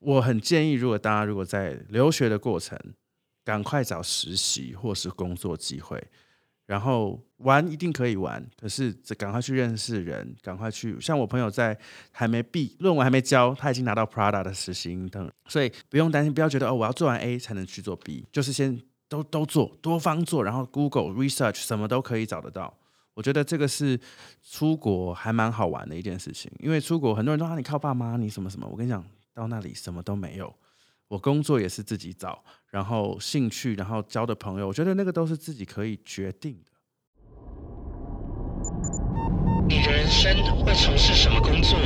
[0.00, 2.78] 我很建议，如果大家如果在留学的过程，
[3.44, 6.02] 赶快找实习或是工作机会。
[6.66, 11.00] 然后玩一定可以玩，可是这赶快去认识人，赶快去。
[11.00, 11.76] 像我朋友在
[12.12, 22.72] 还没毕论文还没交，他已经拿到 Prada 的实习等，所以不用担心，不要觉得哦，我要做完 A 才能去做 B，就是先都都做，多方做，然后 Google Research 什么都可以找得到。
[23.14, 23.98] 我觉得这个是
[24.40, 29.04] 出国还蛮好玩的一件事情，因为出国很多人都说你靠爸妈，你什么什么，我跟你讲，
[29.34, 30.54] 到那里什么都没有。
[31.08, 36.70] 我工作也是自己找，然后兴趣，然后交的朋友，我觉得那个都是自己可以决定的。
[39.68, 41.78] 你的人生会从事什么工作？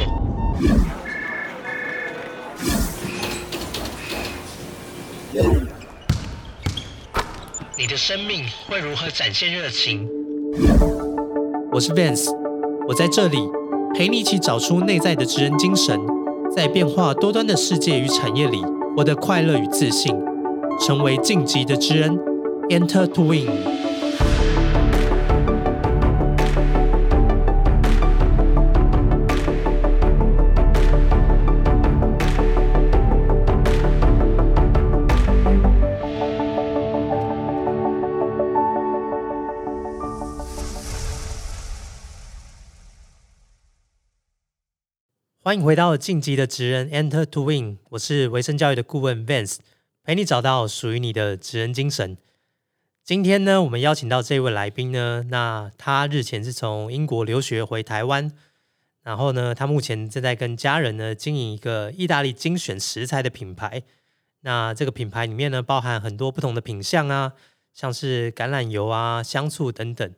[7.76, 10.08] 你的生命会如何展现热情？
[11.72, 12.30] 我是 Vance，
[12.86, 13.38] 我在这里
[13.94, 15.98] 陪你一起找出内在的职人精神，
[16.54, 18.62] 在变化多端的世界与产业里。
[18.96, 20.14] 我的快乐与自信，
[20.80, 22.16] 成为晋级的之恩
[22.70, 23.83] ，Enter to win。
[45.44, 49.58] 欢迎回到晋级的职人 Enter to Win，我是维生教育的顾问 Vance，
[50.02, 52.16] 陪你找到属于你的职人精神。
[53.02, 58.32] 今天呢，我们邀请到这位来宾呢，那他日前是从英国留学回台湾，
[59.02, 63.82] 然后呢，他目前正在跟家人呢经营一个意大利精选食材的品牌。
[64.40, 67.34] 那这个品牌里面呢，包含很多不同的品相啊，
[67.74, 70.10] 像是橄榄油啊、香醋等等。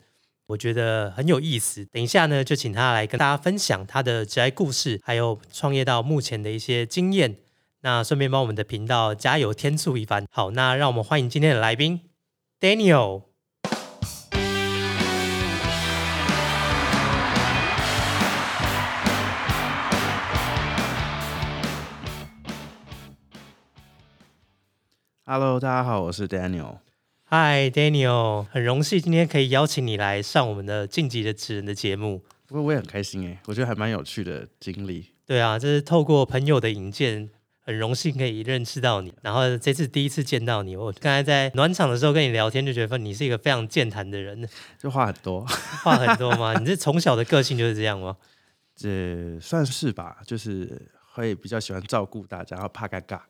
[0.48, 7.38] 我觉得很有意思，等一下呢，就请他来跟大家分享他的职业故事，还有创业到目前的一些经验。
[7.80, 10.24] 那顺便帮我们的频道加油添醋一番。
[10.30, 12.00] 好，那让我们欢迎今天的来宾
[12.60, 13.22] ，Daniel。
[25.24, 26.85] Hello，大家好，我是 Daniel。
[27.38, 32.22] 嗨，Daniel，很荣幸今天可以邀请你来上我们的晋级的职人的节目。
[32.46, 35.10] 不过我也很开心哎，我觉得还蛮有趣的经历。
[35.26, 37.28] 对啊，这是透过朋友的引荐，
[37.60, 39.12] 很荣幸可以认识到你。
[39.20, 44.48] 然后这次第一次见到你，我刚才在暖场的时候跟你聊天，就觉得你是一个非常健谈的人，
[44.78, 45.44] 就话很多，
[45.84, 46.58] 话很多吗？
[46.58, 48.16] 你是从小的个性就是这样吗？
[48.74, 53.20] 这算是吧，就是会比较喜欢照顾大家，然后怕尴尬。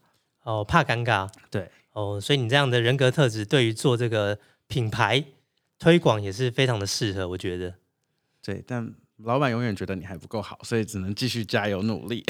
[0.46, 1.28] 哦，怕尴尬。
[1.50, 1.70] 对。
[1.92, 5.24] 哦，所以你这样的人格特质，对于做这个品牌
[5.78, 7.74] 推广也是非常的适合，我觉得。
[8.42, 12.22] 对，但老板永远觉得你还不够好，所以只能继续加油努力。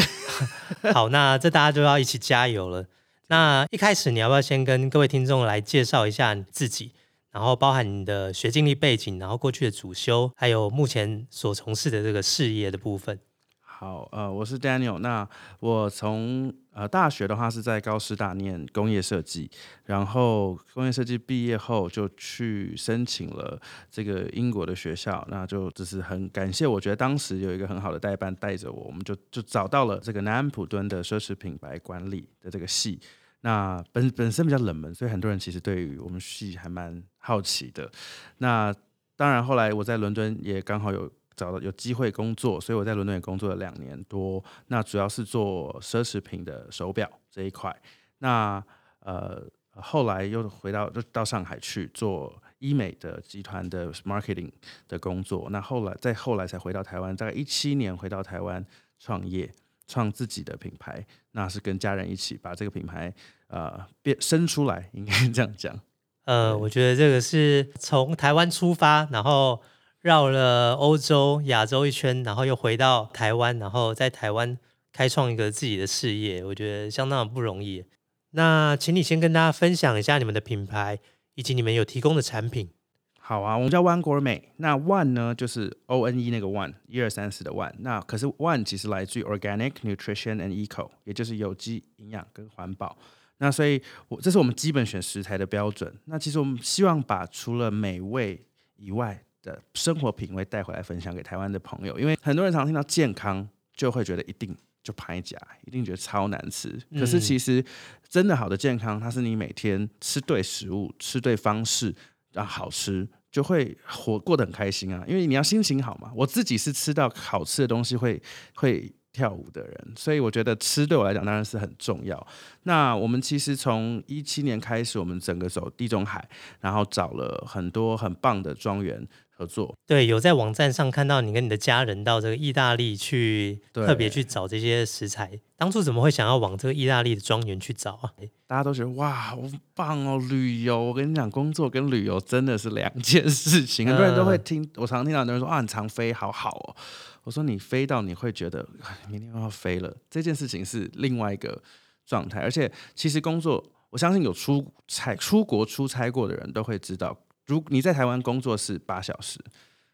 [0.94, 2.86] 好，那这大家就要一起加油了。
[3.26, 6.92] 那一开始你要不要先跟各位听众来介绍一下你自己，
[7.32, 13.18] 然后包含你的学经历背景，然后过去的主修，还有目前所从事的这个事业的部分。
[13.60, 14.98] 好，呃，我是 Daniel。
[15.00, 15.28] 那
[15.58, 19.50] 我从呃大学的话是在高师大念工业设计，
[19.86, 23.58] 然后工业设计毕业后就去申请了
[23.90, 33.00] 这个英国的学校，那就只是很感谢，我觉得当时有一个很好的代办带着我，我们就就找到了这个南安普敦的奢侈品牌管理的这个系。
[33.40, 37.90] 那本本身比较冷门，所以很多人其实对于我们系还蛮好奇的。
[38.36, 38.74] 那
[39.16, 41.10] 当然后来我在伦敦也刚好有。
[41.36, 44.42] 找到有机会工作，所以我在伦敦也工作了两年多。
[44.68, 47.74] 那主要是做奢侈品的手表这一块。
[48.18, 48.64] 那
[49.00, 49.42] 呃
[49.72, 54.50] 后来又回到就到上海去做医美的集团的 marketing
[54.88, 55.48] 的工作。
[55.50, 58.64] 那后来再后来才回到台湾，大概一七年回到台湾
[58.98, 59.52] 创业，
[59.86, 61.06] 创自己的品牌。
[61.32, 63.12] 那是跟家人一起把这个品牌
[63.48, 65.78] 呃变生出来，应该这样讲。
[66.24, 69.60] 呃，我觉得这个是从台湾出发，然后。
[70.06, 74.56] 绕了欧洲、亚洲一圈，然后又回到台湾，然后在台湾
[74.92, 77.84] 开创一个自己的事业，我觉得相当的不容易。
[78.30, 81.00] 那请你先跟大家分享一下你们的品牌
[81.34, 82.70] 以及你们有提供的产品。
[83.18, 84.42] 好啊，我们叫 One Gourmet。
[84.58, 87.74] 那 One 呢，就是 O N E 那个 One，一二三四的 One。
[87.80, 92.96] 那可是 One 其实来自于 Organic Nutrition and Eco，也就是有机营养跟环保。
[93.38, 95.92] 那所以，我这是我们基本选食材的标准。
[96.04, 98.46] 那其实我们希望把除了美味
[98.76, 106.76] 以外，的生活品味带回来分享给台湾的朋友，因为很多人常听到健康就会觉得一定就拍假，一定觉得超难吃。
[106.98, 107.64] 可是其实
[108.08, 111.94] 真的好的健康，它是你每天吃对食物、吃对方式，
[112.32, 115.04] 然后好吃，就会活过得很开心啊。
[115.06, 116.10] 因为你要心情好嘛。
[116.14, 118.20] 我自己是吃到好吃的东西会
[118.54, 122.26] 会跳舞的人，所以我觉得吃对我来讲当然是很重要。
[122.64, 126.28] 那我们其实从一七年开始，我们整个走地中海，
[126.60, 129.76] 然后找了很多很棒的庄园合作。
[129.86, 135.38] 对，有在网站上看到你跟你的家人到这个意大利去，对特别去找这些食材。
[135.56, 138.12] 当初怎么会想要往这个意大利的庄园去找啊？
[138.46, 139.38] 大家都觉得哇，好
[139.74, 140.18] 棒哦！
[140.18, 143.86] 旅游，我跟你讲，工作跟旅游真的是两件事情。
[143.86, 146.76] 很多人都会听，我常听到很多人说啊，你常飞，好好哦。
[147.24, 151.60] 我说你飞到你会觉得哎明天又要飞了，这件事情是另外一个
[152.06, 152.40] 状态。
[152.40, 159.38] 而且其实工作，我相信有出差、出国出差过的人都会知道，如你在台湾工作是八小时，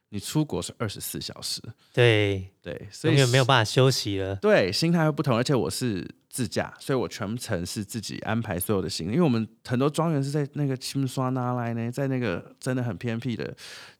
[0.09, 1.63] 你出国是二十四小时，
[1.93, 4.37] 对，对，所以没有办法休息了。
[4.37, 9.13] 对，心态会不同，而且我是自驾，所以我全程是自己安排所有的行李。
[9.13, 13.55] 因为我们很多庄园是在那个清刷拿来呢，在那个真的很偏僻的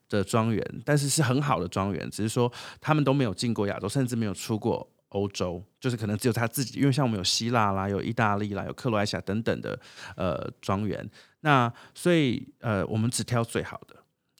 [0.07, 6.79] 的庄园，但是是很好的庄园，只是说他们都没有进过亚洲，甚至没有出过欧洲，就是可能只有他自己。
[6.79, 9.79] 因为像我们有希腊啦，有意大利啦，有克罗埃西亚等等的
[10.15, 13.95] 呃庄园，那所以呃我们只挑最好的。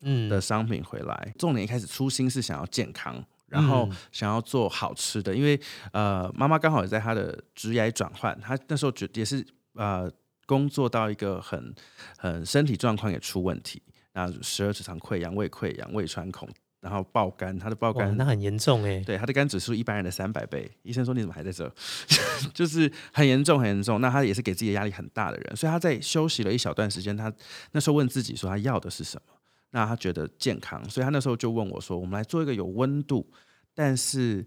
[0.06, 1.34] 嗯，的商品回来。
[1.40, 5.58] 重点一开始初心是想要健康，然后嗯想要做好吃的，因为
[5.94, 10.12] 呃妈妈刚好也在她的职业转换，她那时候觉也是呃
[10.46, 11.74] 工作到一个很
[12.18, 13.82] 很身体状况也出问题，
[14.12, 16.50] 那十二指肠溃疡、胃溃疡、胃穿孔，
[16.84, 19.00] 然后爆肝，他的爆，肝那很严重哎。
[19.06, 20.70] 对，他的肝指数一般人的三百倍。
[20.82, 21.74] 医生说你怎么还在这？
[22.54, 24.02] 就是很严重，很严重。
[24.02, 27.16] 那他也是给自己的压力很大的人，所以他在休息了一小段时间。
[27.16, 27.32] 他
[27.72, 29.34] 那时候问自己说他要的是什么？
[29.72, 33.26] 那他觉得健康，所以他那时候就问我说：“我们来做一个有温度，
[33.74, 34.46] 但是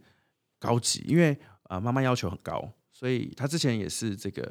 [0.61, 4.47] 高级，因为啊、呃妈妈要求很高，所以他之前也是这个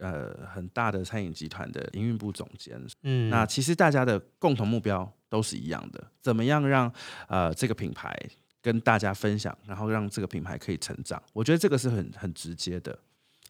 [0.00, 6.92] 呃很大的餐饮集团的营运部总监，嗯，那其实大家的共同目标都是一样的，怎么样让
[7.28, 8.16] 呃这个品牌
[8.62, 11.22] 跟大家分享，然后让这个品牌可以成长？
[11.32, 12.98] 我觉得这个是很很直接的。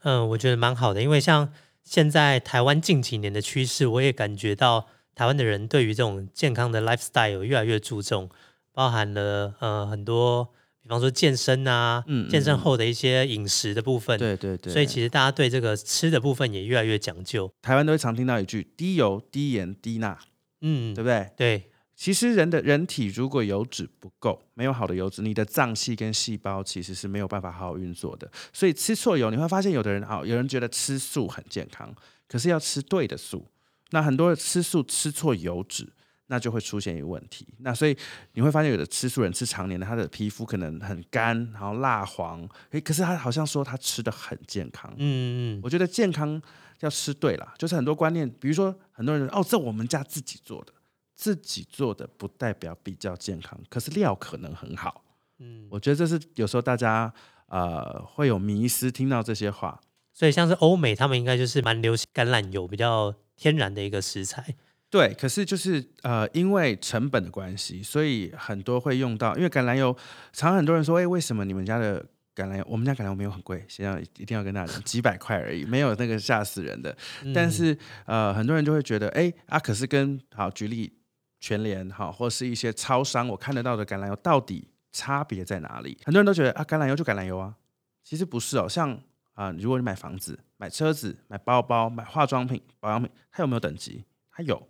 [0.02, 1.52] 嗯，我觉得蛮好的，因为像
[1.82, 8.29] 现在台湾近几年的趋势，我也感觉到台湾的人对于这种健康的 lifestyle 有越来越注重，
[8.72, 10.44] 包含了呃很多，
[10.82, 17.50] 比方说健身啊，嗯嗯健身后的一些饮食的部分，对对对，所以其实大家对这个吃的部分也越来越讲究。
[17.62, 20.19] 台湾都会常听到一句低油、低盐、低钠，
[20.61, 21.31] 嗯，对不对？
[21.37, 28.31] 对，其实人的人体如果油脂不够，没有好的油脂，你的脏器跟细胞其实是没有办法好好运作的。
[28.53, 31.94] 所以吃错油，你会发现有的人啊，有人觉得吃素很健康，
[32.29, 33.47] 可是要吃对的素。
[33.91, 35.88] 那很多人吃素吃错油脂，
[36.26, 37.47] 那就会出现一个问题。
[37.58, 37.97] 那所以
[38.32, 44.93] 你会发现，有的吃素人吃常年的，他的皮肤可能很干，然后蜡黄，诶，可是他好像说他吃的很健康。
[44.99, 46.43] 嗯嗯我觉得健康
[46.81, 50.73] 要吃对了，就是很多观念，比如说很多人哦，这我们家自己做的，
[51.14, 55.05] 自己做的不代表比较健康，可是料可能很好。
[55.38, 57.12] 嗯，我觉得这是有时候大家
[57.49, 59.81] 呃会有迷失，听到这些话。
[60.12, 64.56] 所以像是欧美，他们应该就是蛮流行橄榄油，比较天然的一个食材。
[64.88, 69.37] 对，可是就是呃，因为成本的关系，所以很多会用到。
[69.37, 69.94] 因为橄榄油，
[70.32, 72.02] 常常很多人说，哎，为什么你们家的
[72.37, 76.94] 橄榄油，我们家橄榄油没有很贵，先要一定要跟大家讲， 几百块而已，没有那个吓死人的。
[77.35, 80.93] 但嗯是呃，很多人就会觉得，哎啊，可是跟好举例
[81.41, 85.97] 全联好，或是一些超商我看得到的橄榄油，到底差别在哪里？
[86.05, 87.56] 很多人都觉得啊，橄榄油就橄榄油啊，
[88.05, 88.69] 其实不是哦。
[88.69, 89.00] 像
[89.35, 94.03] 啊、如果你买房子、买车子、买包包、买化妆品、保养品，它有没有等级？
[94.31, 94.67] 它有。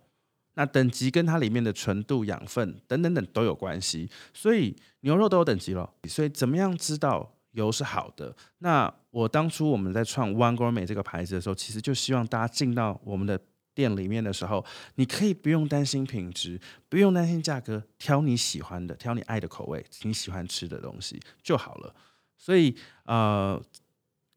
[0.55, 5.89] 那等级跟它里面的纯度、养分等等等都有关系，所以牛肉都有等级了。
[6.09, 8.33] 所以怎么样知道油是好的？
[8.59, 13.39] 那我当初我们在创 One Gourmet 这个牌子的时候，其实就希望大家进到我们的
[13.73, 14.63] 店里面的时候，
[14.95, 21.93] 你可以不用担心品质，不用担心价格，挑你喜欢的，挑你爱的口味，你喜欢吃的东西就好了。
[22.37, 23.59] 所以呃，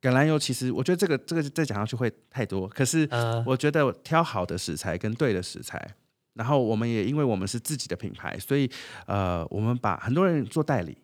[0.00, 5.94] 橄榄油其实我觉得这个这个再讲下去会太多，可是呃，我觉得挑好的食材跟对的食材，
[6.32, 8.70] 然后我们也因为我们是自己的品牌，所以
[9.06, 10.96] 呃，我们把很多人做代理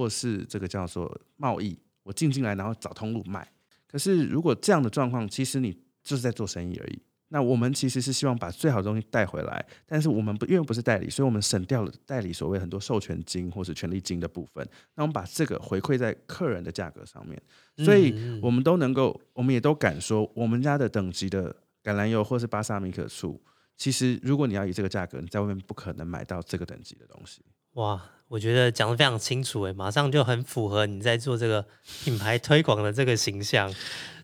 [0.00, 3.46] 或是这个叫做贸易，我进进来然后找通路卖。
[3.86, 7.02] 可是如果这样的状况，其实你就是在做生意而已。
[7.28, 14.66] 那我们其实是希望把最好的东西带回来，但是我们不因为不是代理，所以我们省掉了代理所谓很多授权金或是权利金的部分。
[14.94, 17.40] 那我们把这个回馈在客人的价格上面。
[17.84, 21.54] 所以我们都能够，我们也都敢说，我们家的等级的
[21.84, 23.38] 橄榄油或是巴萨米可醋，
[23.76, 27.42] 其实如果你要以这个价格，你在外面不可能买到这个等级的东西。
[27.74, 31.66] 哇，我觉得讲的非常清楚诶，马上就很符合你在做这个
[32.04, 33.72] 品牌推广的这个形象。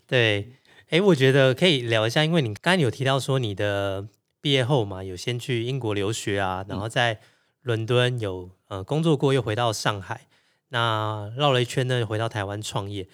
[0.06, 0.52] 对，
[0.90, 4.08] 诶，我觉得可以聊一下，因为你刚才有提到说你的
[4.40, 7.20] 毕业后嘛，有先去英国留学啊，然后在
[7.62, 10.26] 伦敦有呃工作过，又回到上海。
[10.68, 13.08] 那绕了一圈呢，回到台湾创业。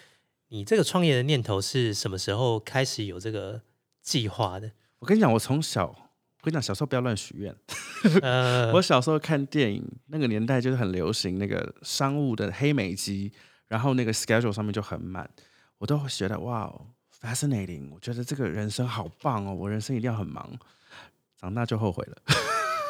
[0.49, 3.63] 你这个创业的念头是什么时候开始有这个
[4.03, 4.73] 计划的？
[5.01, 6.12] 我跟你讲，我从小，
[6.43, 7.55] 我跟你讲，小时候不要乱许愿。
[8.21, 13.31] 呃，我小时候看电影，那个年代就是很流行那个商务的黑莓机，
[13.69, 15.31] 然后那个 schedule 上面就很满，
[15.79, 16.69] 我都会觉得哇
[17.21, 20.59] ，fascinating，我觉得这个人生好棒哦，我人生一定要很忙。
[21.41, 22.17] 长大就后悔了。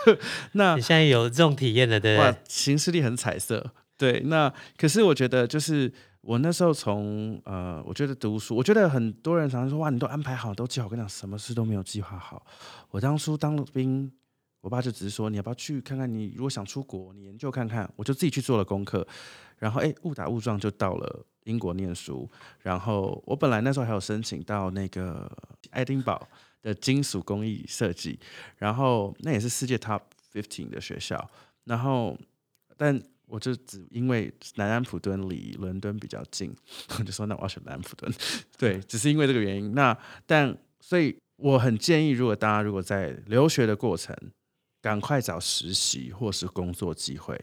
[0.53, 3.71] 那你现在有这种体验了，对不哇对？，行事历很彩色。
[3.99, 5.93] 对，那可是我觉得就是
[6.23, 10.87] 我那时候从呃，我觉得读书，我觉得很多人常常说哇，你都安排好，都计划。
[10.87, 12.47] 我跟你讲，什么事都没有计划好。
[12.91, 14.11] 我当初当了兵，
[14.61, 17.93] 我爸就只是说你要不要去看看，你如果想出国，你研究看看。
[17.97, 19.07] 我就自己去做了功课，
[19.59, 22.31] 然后哎，误打误撞就到了英国念书。
[22.61, 25.31] 然后我本来那时候还有申请到那个
[25.71, 26.29] 爱丁堡
[26.63, 28.17] 的金属工艺设计，
[28.59, 30.01] 然后那也是世界 top
[30.33, 31.29] fifteen 的学校。
[31.65, 32.17] 然后，
[32.77, 33.01] 但
[33.33, 36.55] 我就只因为南安普敦离伦敦比较近，
[36.99, 38.13] 我就说那我要选南安普敦。
[38.59, 39.73] 对，只是因为这个原因。
[39.75, 39.97] 那
[40.27, 44.15] 但所以我很建议，如果大家如果在留学的过程，
[44.83, 47.43] 赶快找实习或是工作机会。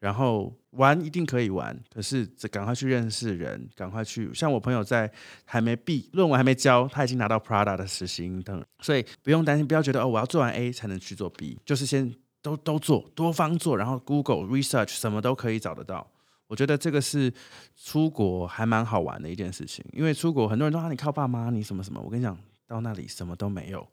[0.00, 4.32] 然后玩一定可以玩，可是这赶快去认识人，赶快去。
[4.32, 5.10] 像我朋友在
[5.44, 16.06] 还没毕论文还没交，他已经拿到 Prada 的实习应征了，所以不用担心，不要觉得哦，我要做完 A 才能去做 B，就是先都都做，多方做，然后 Google research 什么都可以找得到。
[16.46, 17.32] 我觉得这个是
[17.76, 22.00] 出国还蛮好玩的一件事情，因为出国很多人说啊，你靠爸妈，你什么什么。
[22.00, 23.86] 我跟你讲，到那里什么都没有。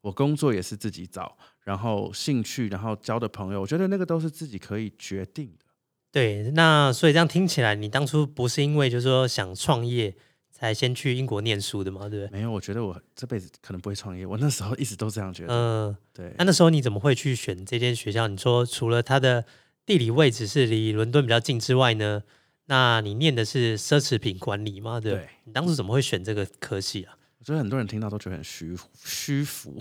[0.00, 5.66] 我工作也是自己找，然后兴趣，然后交的朋友，我觉得那个都是自己可以决定的。
[6.10, 10.16] 对，那所以这样听起来，你当初不是因为就是说想创业
[10.58, 12.38] 才先去英国念书的嘛，对不对？
[12.38, 14.26] 没有，我觉得我这辈子可能不会创业。
[14.26, 15.54] 我那时候一直都这样觉得。
[15.54, 18.26] 嗯、对那，那时候你怎么会去选这间学校？
[18.26, 19.44] 你说除了它的
[19.86, 22.22] 地理位置是离伦敦比较近之外呢，
[22.66, 24.98] 那你念的是奢侈品管理嘛？
[25.00, 27.14] 对你当初怎么会选这个科系啊？
[27.38, 29.78] 我觉得很多人听到都觉得很虚 虚浮。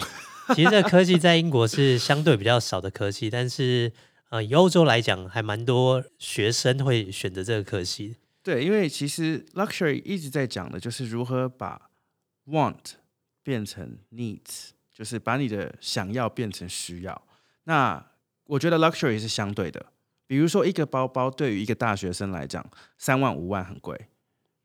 [0.55, 3.91] 其实这个科技在英国是相对比较少的科技，但是
[4.29, 8.15] 呃，以欧洲来讲，还蛮多学生会选择这个科系。
[8.47, 11.89] 对，因为其实 luxury 一直在讲的就是如何把
[12.45, 12.93] want
[13.43, 17.27] 变成 needs，就是把你的想要变成需要。
[17.65, 18.01] 那
[18.45, 19.87] 我觉得 luxury 是相对的，
[20.25, 22.65] 比如说一个包包对于一个大学生来讲，
[22.97, 24.07] 三万五万很贵，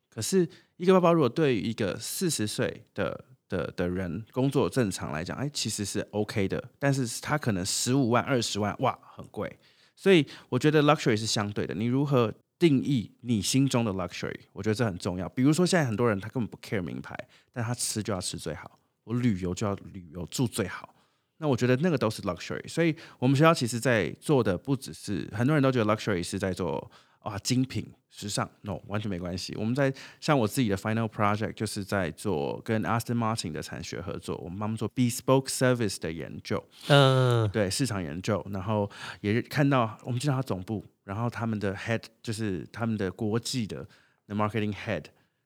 [0.09, 9.59] 可是一个包包如果对于一个四十岁的的的人工作正常来讲，哎，其实是 OK 的，但是他可能十五万、二十万，哇，很贵。
[9.97, 15.29] 所以我觉得 luxury 是相对的，你如何定义你心中的 luxury，我觉得这很重要。
[15.31, 17.13] 比如说现在很多人他根本不 care 名牌，
[17.53, 20.95] 但他吃就要吃最好，我旅游就要旅游住最好。
[21.39, 26.89] 那我觉得那个都是 luxury，所以我们学校其实在做的不只是很多人都觉得 luxury 是在做
[27.23, 29.55] 啊精品时尚，no 完全没关系。
[29.57, 43.87] 我们在像我自己的 final project 就是在做跟 Aston Martin 的产学合作，我们帮他们做 bespoke service 的研究，嗯、对市场研究，然后也是看到我们进到他总部，然后他们的 head 就是他们的国际的
[44.27, 45.05] the marketing head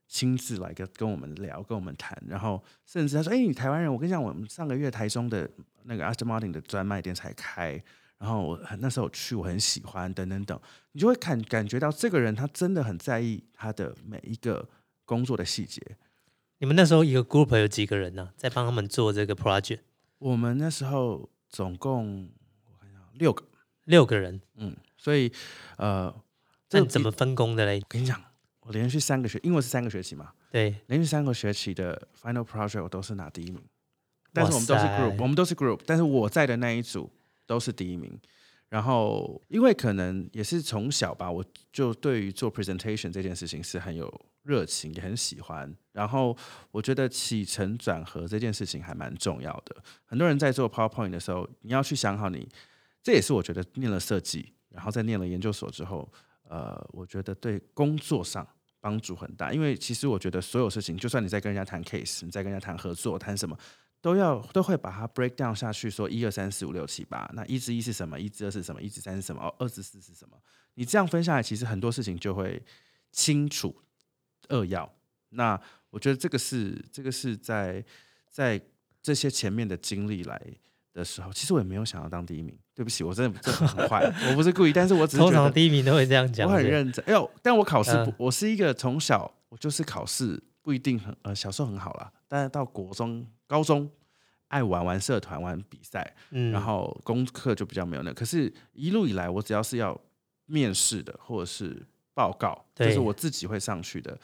[0.08, 5.50] 亲自来跟跟我们聊，跟我们谈，然后甚至他说：“哎、你台湾人，我跟你讲，我们上个月台中的
[5.84, 7.82] 那个 Aston Martin 的专卖店才开，
[8.18, 10.58] 然后我很那时候我去，我很喜欢，等等等，
[10.92, 14.68] 你就会感感觉到这个人他真的很在意他的每一个
[15.04, 15.80] 工作的细节。
[16.58, 19.80] 你们那时候一个 group 有几个人呢、在帮他们做这个 project？
[20.18, 22.30] 我们那时候总共
[22.64, 23.44] 我看一下六个，
[23.84, 25.30] 六个人，嗯，所以
[25.76, 26.14] 呃，
[26.66, 27.78] 这怎么分工的嘞？
[27.80, 28.18] 我跟你讲，
[28.60, 33.62] 我连续三个学，因为是三个学期嘛，对，连续三个学期的 final project 我都是拿第一名，
[34.32, 37.12] 但是我们都是 group，我们都是 group，但是我在的那一组
[37.46, 38.18] 都是第一名。
[38.68, 44.12] 然后，因为可能也是从小吧，我就对于做 presentation 这件事情是很有
[44.42, 45.72] 热情，也很喜欢。
[45.92, 46.36] 然后，
[46.72, 49.76] 我觉得起承转合这件事情还蛮重要的。
[50.04, 52.48] 很多人在做 PowerPoint 的时候，你要去想好你，
[53.04, 56.12] 这也是我觉得念了设计，然后再念了研究所之后，
[56.42, 58.46] 呃，我觉得对工作上
[58.80, 59.52] 帮助很大。
[59.52, 63.56] 因为其实我觉得所有事情，就算你在跟人家谈 case，你在跟人家谈合作，谈什么，
[64.00, 70.36] 都要都会把它 break down 下去，说一二三四五六七八，那一至一是什么，一至二是什么，一至三是什么，哦，二至四是什么？
[70.74, 72.62] 你这样分下来，其实很多事情就会
[73.10, 73.74] 清楚
[74.48, 74.92] 扼要。
[75.30, 75.60] 那
[75.90, 77.84] 我觉得这个是这个是在
[78.30, 78.60] 在
[79.02, 80.40] 这些前面的经历来
[80.92, 82.56] 的时候，其实我也没有想要当第一名。
[82.74, 86.46] 对不起，我真的真的很坏， 我不是故意，但是我只是通常第一名都会这样讲。
[86.46, 87.02] 我很认真。
[87.06, 93.88] 哎呦，但我考试不，嗯我是一个从小我就是考试不一定很呃，小时候很好啦，但是到国中、高中
[94.48, 98.12] 爱玩玩社团、玩比赛，嗯，然后功课就比较没有那。
[98.12, 99.96] 可是，一路以来，我只要是要
[100.46, 104.18] 面试的，或者是报告，就是我自己会上去的，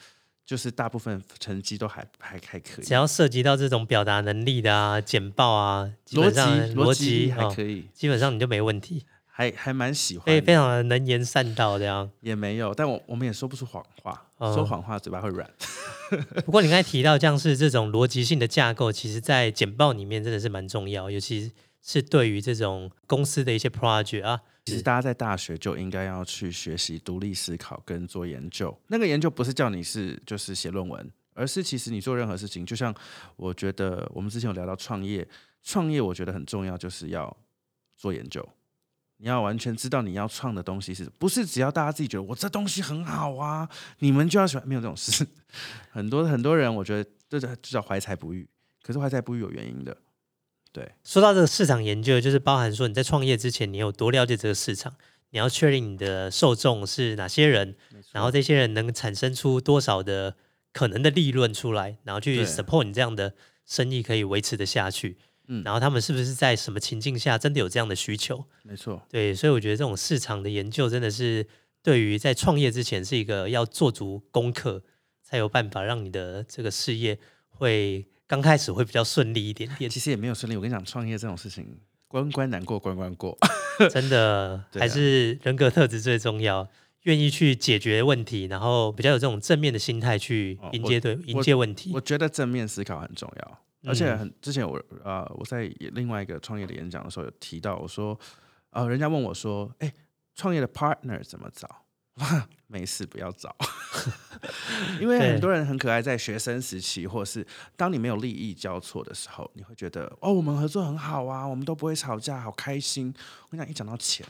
[0.45, 2.93] 就是大部分成绩都还还还可以只。
[2.93, 12.11] 要涉及到这种表达能力的啊、简报啊，基逻辑本上逻辑哦还可以，基本上你就没问题，还还蛮喜欢非常的能言善道这样。
[12.19, 15.49] 也没有，但我我们也说不出谎话，哦说谎话嘴巴会软。
[16.45, 28.77] 不过你刚才提到像是这种逻辑性的架构，其实在简报里面真的是蛮重要，尤其是对于这种公司的一些 project 啊，其实大家在大学就应该要去学习独立思考跟做研究。
[28.87, 32.93] 那个研究不是叫你是就是写论文，而是其实你做任何事情，就像
[33.35, 35.27] 我觉得我们之前有聊到创业，
[35.63, 37.35] 创业我觉得很重要，就是要
[37.97, 38.47] 做研究。
[39.23, 45.25] 你要完全知道你要创的东西是不是只要大家自己觉得我这东西很好啊，你们就要喜欢，没有这种事。
[45.91, 48.45] 很多很多人我觉得这就叫怀才不遇，
[48.81, 49.95] 可是怀才不遇有原因的。
[50.73, 54.93] 对，说到这个市场研究，就是包含说你在创业之前，你有多了解这个市场，
[55.29, 57.77] 你要确定你的受众是哪些人，
[58.11, 60.35] 然后这些人能产生出多少的
[60.73, 63.33] 可能的利润出来，然后去 support 你这样的
[63.65, 65.17] 生意可以维持的下去。
[65.47, 68.45] 嗯然后他们是不是在什么情境下真的有这样的需求？
[68.63, 71.45] 没错，对，所以我觉得这种市场的研究真的是
[71.81, 74.83] 对于在创业之前是一个要做足功课，
[75.21, 77.19] 才有办法让你的这个事业
[77.49, 79.89] 会刚开始会比较顺利一点点。
[79.89, 80.55] 其实也没有顺利。
[80.55, 83.37] 我跟你讲，创业这种事情，关关难过关关过。
[83.91, 86.67] 真的还是人格特质最重要，
[87.01, 91.99] 愿意去解决问题，然后比较有这种正面的心态去哦迎接对、迎接问题我。
[91.99, 98.17] 觉得正面思考很重要，而且嗯很之前我呃我在另外一个创业的演讲的时候有提到，我说
[98.71, 99.93] 呃人家问我说，哎、
[100.35, 101.83] 创业的 partner 怎么找？
[102.67, 103.55] 没事，不要找，
[105.01, 113.11] 因为很多人很可爱，在学生时期，或是当你没有利益交错的时候，你会觉得哦，我们合作很好啊，我们都不会吵架，好开心。
[113.49, 114.23] 我跟你讲，一讲到钱，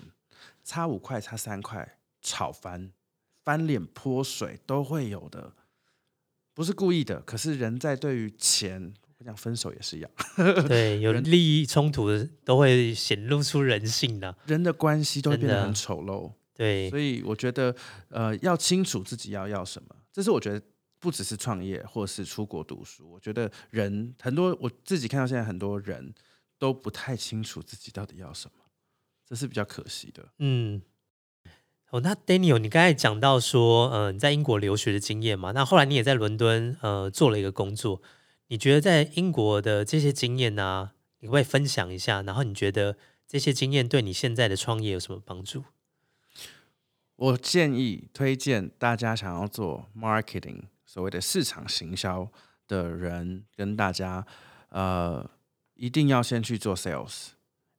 [0.63, 2.93] 差五块、差三块，吵翻、
[3.43, 5.51] 翻脸泼水都会有的，
[6.53, 7.19] 不是故意的。
[7.21, 10.11] 可是人在对于钱，我跟你讲，分手也是一样，
[10.67, 14.35] 对，有利益冲突的都会显露出人性的。
[14.45, 16.31] 人的关系都会变得很丑陋。
[16.55, 17.75] 对所以我觉得，
[18.09, 20.61] 呃，要清楚自己要要什么，这是我觉得
[20.99, 26.13] 不只是创业或是出国读书，我觉得人很多，我自己看到现在很多人
[26.59, 28.65] 都不太清楚自己到底要什么，
[29.27, 30.29] 这是比较可惜的。
[30.37, 30.81] 嗯，
[31.89, 37.99] 哦，那 Daniel，你刚才讲到说，呃，你在英国留学的经验嘛，那后来你也在伦敦呃做了一个工作，
[38.53, 42.21] 你觉得在英国的这些经验呢、你会不会分享一下？
[42.21, 42.95] 然后你觉得
[43.27, 45.63] 这些经验对你现在的创业有什么帮助？
[47.15, 52.31] 我建议推荐大家想要做 marketing，所谓的市场行销
[52.67, 54.23] 的人，跟大家
[54.69, 55.27] 呃，
[55.73, 57.29] 一定要先去做 sales，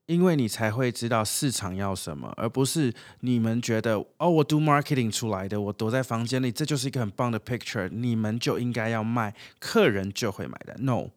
[0.07, 10.75] 因为你才会知道市场要什么，而不是你们觉得哦，我读 marketing 出来的，我躲在房间里，这就是一个很棒的 picture，你们就应该要卖，客人就会买的。
[10.81, 11.09] No，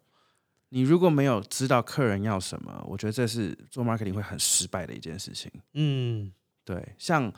[0.70, 5.52] 你如果没有知道客人要什么，我觉得这是做 marketing 会很失败的一件事情。
[5.74, 6.32] 嗯，
[6.64, 7.32] 对，像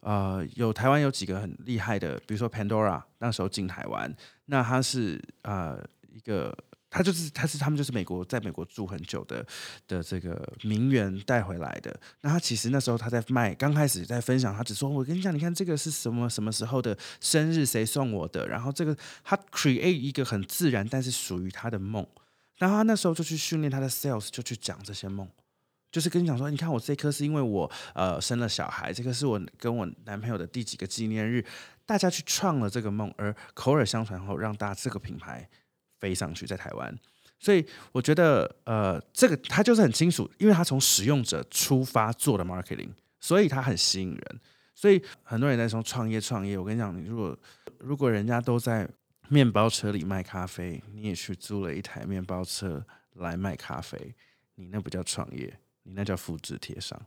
[0.00, 4.14] 呃，有台湾有几个很厉害的，比如说 Pandora，那时候进台湾，
[4.46, 6.54] 那它是呃一个，
[6.94, 9.44] 他就是他是他们就是美国在美国住很久的
[9.88, 11.98] 的这个名媛带回来的。
[12.20, 22.06] 那他其实那时候他在卖，刚开始在分享，他只说我跟你讲，你看这个是什么什么时候的生日，谁送我的，然后这个他 create 一个很自然，但是属于他的梦。
[22.58, 25.28] 然后他那时候就去训练他的 sales，就去讲这些梦。
[25.90, 31.44] 就是跟你讲说，你看我这颗是因为我呃生了小孩，这个是我跟我男朋友的第几个纪念日，
[31.86, 35.48] 大家去创了这个梦，而口耳相传后，让大家这个品牌
[36.04, 36.94] 飞上去在台湾。
[37.38, 42.90] 所以我觉得呃，这个他就是很清楚，因为他从使用者出发做的 marketing，
[43.20, 44.40] 所以他很吸引人。
[44.74, 47.38] 所以很多人在说创业创业，我跟你讲，你如果
[47.78, 48.86] 如果人家都在
[49.28, 54.14] 面包车里卖咖啡，你也去租了一台面包车来卖咖啡，
[54.56, 57.00] 你那不叫创业，你那叫复制贴上。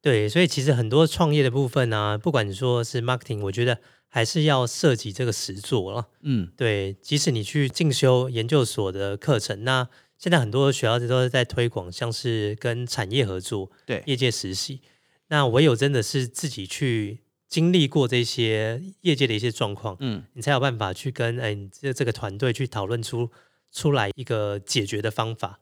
[0.00, 3.80] 对，所以其实很多创业的部分呢、不管说是 marketing，我觉得
[4.14, 6.06] 还是要涉及这个实作了。
[6.20, 14.82] 嗯，对，即使你去进修研究所的课程，那现在很多学校都是在推广，像是跟产业合作、对，业界实习。
[15.30, 23.28] 那唯有真的是自己去经历过这些业界的一些状况，嗯，你才有办法去跟哎你这这个团队去讨论出
[23.72, 25.58] 出来一个解决的方法。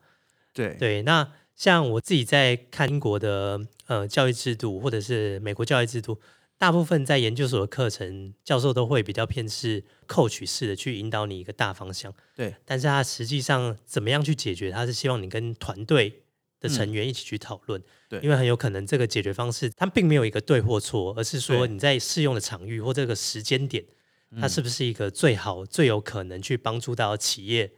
[0.53, 6.19] 对，对，那像我自己在看英国的呃教育制度，或者是美国教育制度，
[6.63, 12.13] 大部分在研究所的课程，教授都会比较偏是扣取式的去引导你一个大方向。
[12.37, 16.23] 对，但是他实际上怎么样去解决，他是希望你跟团队
[16.61, 17.83] 的成员一起去讨论。
[18.07, 23.83] 对因为很有可能这个解决方式它并没有一个对或错，而是说你在适用的场域或这个时间点，
[24.31, 27.69] 嗯它是不是一个最好、最有可能去帮助到企业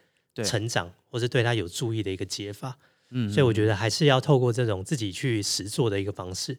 [0.44, 2.78] 成长，或是对它有注意的一个解法。
[3.10, 6.56] 嗯所以我觉得还是要透过这种自己去实做的一个方式。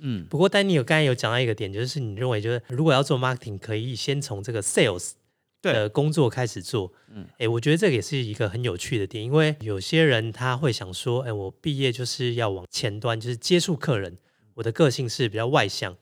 [0.00, 5.12] 嗯不过，丹尼有刚才有讲到一个点，就是你认为就是如果要做 marketing，可以先从这个 sales
[5.60, 6.92] 对的工作开始做。
[7.08, 14.18] 嗯，哎，我觉得这个也是一个很有趣的点，因为有些人他会想说，哎，我毕业就是要往前端，就是接触客人。
[14.54, 15.96] 我的个性是比较外向，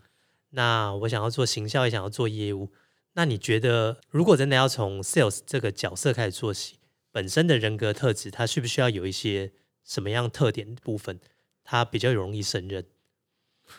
[0.51, 2.71] 那我想要做行销，也想要做业务。
[3.15, 6.77] 那你觉得，如果真的要从 sales 这个角色开始做起，
[7.11, 9.51] 本身的人格特质，他需不需要有一些
[9.85, 11.19] 什么样特点的部分，
[11.65, 12.85] 他比较容易胜任？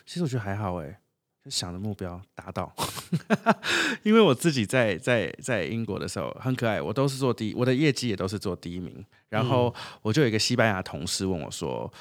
[0.06, 0.99] 其实我觉得还好哎，
[1.43, 2.73] 就想的目标达到，
[4.04, 9.06] 因为我自己在在在英国的时候很可爱，我都是做第一，我的业绩也都是做第一名。
[9.30, 11.91] 然后我就有一个西班牙同事问我说：“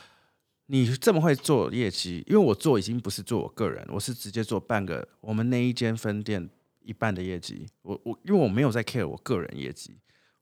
[0.66, 2.24] 你这么会做业绩？
[2.26, 6.48] 因为我做已经不是做我个人，我是直接做半个我们那一间分店
[6.80, 7.66] 一半的业绩。
[7.82, 9.96] 我我因为我没有在 care 我个人业绩，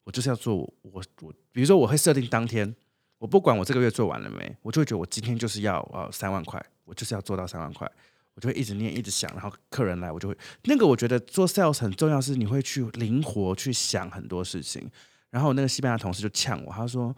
[0.04, 2.74] 我就是要做我我我，比如说我会设定当天。”
[3.18, 7.90] 我不管我这个月做完了没，我就觉得我今天就是要呃三万块，我就是要做到三万块，
[8.34, 14.90] 我就会一直念一直想，然后客人来我就会那个我觉得做 sales 很重要是你会去灵活去想很多事情，
[15.30, 17.16] 然后那个西班牙同事就呛我，他说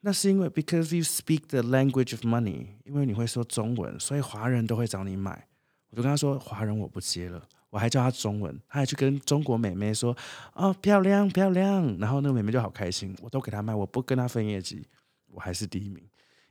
[0.00, 5.46] 那是因为 because you speak the language of money，因为你会说中文，所以华人都会找你买。
[5.90, 10.16] 我就跟他说华人我不接了，我还教他中文，他还去跟中国美眉说
[10.54, 14.86] 哦漂亮漂亮，然后那个美眉就好开心，我都给他卖，我不跟他分业绩。
[15.32, 16.02] 我还是第一名，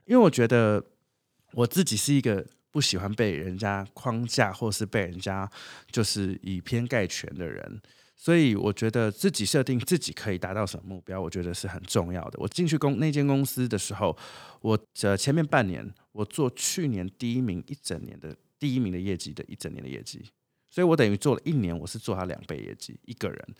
[0.05, 0.83] 因为我觉得
[1.53, 5.49] 我自己是一个不喜欢被人家框架，或是被人家
[5.91, 7.81] 就是以偏概全的人，
[8.15, 12.39] 所以我觉得自己设定自己可以达到什么目标，我觉得是很重要的。
[12.39, 14.15] 我进去公那间公司的时候，
[14.61, 20.23] 我呃前面半年我做去年第一名一整年的第一名的业绩的一整年的业绩，
[20.69, 23.55] 所以我等于做了一年，我是做他两倍业绩一个人，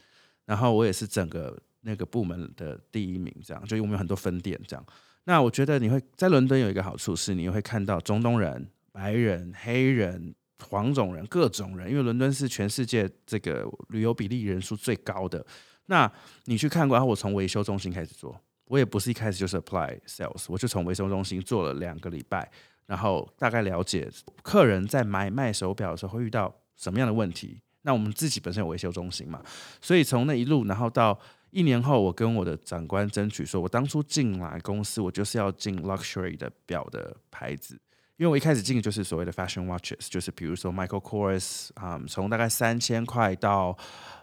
[0.46, 4.86] 然后我也是整个那个部门的第一名，这样就因为我们有很多分店这样。
[5.26, 10.34] 那我觉得你会在伦敦有一个好处是，你会看到中东人、白人、黑人、
[10.70, 15.46] 黄种人各种人，因为伦敦是全世界这个旅游比例人数最高的。
[15.86, 16.12] 那
[16.46, 22.50] 你去看过，然后我从维修中心开始做，我也不是一开始就是 apply sales，我就从维修中心做了两个礼拜，
[22.88, 24.10] 然后大概了解
[24.42, 27.62] 客人在买卖手表的时候会遇到什么样的问题。
[27.84, 29.42] 那我们自己本身有维修中心嘛，
[29.82, 31.18] 所以从那一路，然后到
[31.52, 37.80] 一年后，我跟我的长官争取说，我当初进来公司，我就是要进 luxury 的表的牌子，
[38.18, 43.78] 因为我一开始进的就是所谓的 fashion watches，就是比如说 Michael Kors 啊、嗯，从大概三千块到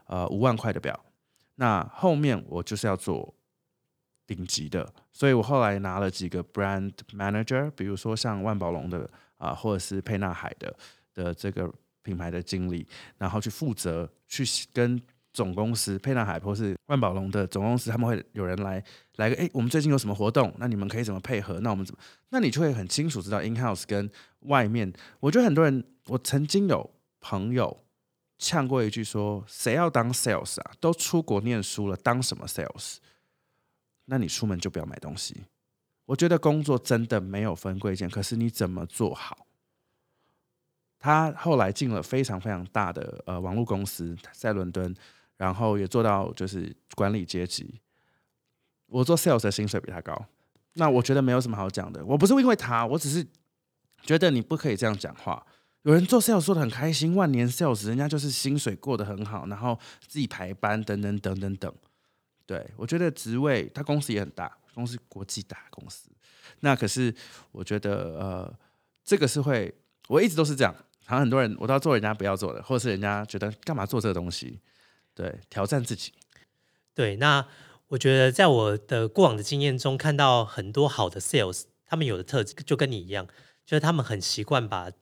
[0.06, 1.04] 呃五万块的表。
[1.56, 3.34] 那后面我就是要做
[4.26, 10.76] 顶级的，所以我后来拿了几个 brand manager，比如说像万宝龙的啊、或者是沛纳海的
[11.12, 12.86] 的这个品牌的经理，
[13.18, 15.00] 然后去负责去跟
[15.36, 18.82] 总公司沛纳海或是万宝龙的总公司，他们会有人来
[19.16, 20.50] 来个，哎，我们最近有什么活动？
[20.56, 21.60] 那你们可以怎么配合？
[21.60, 22.00] 那我们怎么？
[22.30, 24.90] 那你就会很清楚知道 in house 跟外面。
[25.20, 27.84] 我觉得很多人，我曾经有朋友
[28.38, 30.72] 呛过一句说：“谁要当 sales 啊？
[30.80, 32.96] 都出国念书了，当什么 sales？
[34.06, 35.44] 那你出门就不要买东西。”
[36.06, 39.46] 我觉得工作真的没有分贵贱，可是你怎么做好？
[40.98, 44.94] 他后来进了非常非常大的呃网络公司，在伦敦，
[45.36, 47.80] 然后也做到就是管理阶级。
[48.86, 50.26] 我做 sales 的薪水比他高，
[50.74, 52.04] 那我觉得没有什么好讲的。
[52.04, 53.26] 我不是因为他，我只是
[54.02, 55.44] 觉得你不可以这样讲话。
[55.82, 61.72] 有人做 sales 做的很开心，万年 sales，人家就是薪水过得很好，然后自己排班等等等等等。
[62.44, 66.08] 对我觉得职位，他公司也很大，公司国际大公司。
[66.60, 67.14] 那可是
[67.50, 68.58] 我觉得呃，
[69.04, 69.72] 这个是会，
[70.08, 70.72] 我一直都是这样。
[71.04, 74.60] 好像很多人我都要做人家不要做的，或者是人家觉得干嘛做这个东西？
[75.16, 76.12] 对，挑战自己。
[76.94, 77.48] 对，那
[77.88, 83.26] 我觉得在我的过往的经验中，看到很多好的 sales，他们有的特质就跟你一样，
[83.64, 84.92] 就是他们很习惯把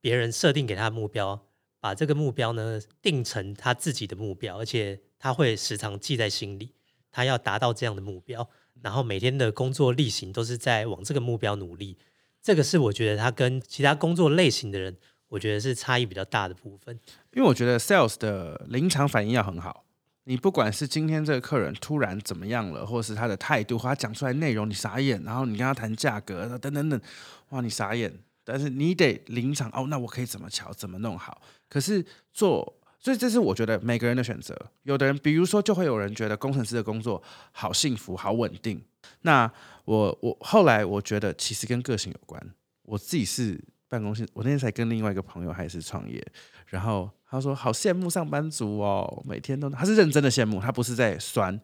[0.00, 1.46] 别人设定给他的目标，
[1.80, 6.72] 把这个目标呢定成他自己的目标，而且他会时常记在心里，
[7.10, 8.48] 他要达到这样的目标，
[8.80, 11.98] 然后每天的工作例行都是在往这个目标努力。
[12.40, 14.96] 这个是我觉得他跟其他工作类型的人，
[15.28, 16.98] 我觉得是差异比较大的部分。
[17.32, 19.84] 因为我觉得 sales 的临场反应要很好。
[20.24, 27.00] 你不管是今天这个客人突然怎么样了，或者是他的态度，或他讲出来内容你傻眼，然后你跟他谈价格等等等，
[27.48, 28.12] 哇，你傻眼。
[28.44, 31.40] 但是你得临场哦，那我可以怎么瞧，怎么弄好？
[31.68, 34.54] 可是做，所以这是我觉得每个人的选择。
[34.84, 38.82] 有的人，比如说，就会有人觉得工程师的工作好幸福、好稳定，
[39.22, 39.50] 那
[39.84, 42.42] 我我后来我觉得其实跟个性有关。
[42.82, 46.24] 我自己是办公室，我那天才跟另外一个朋友还是创业，
[46.66, 51.58] 然后他说好羡慕上班族哦，每天都他是认真的羡慕，他不是在酸。